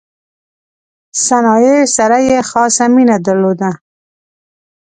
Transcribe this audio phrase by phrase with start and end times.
[1.25, 3.71] صنایعو سره یې خاصه مینه درلوده.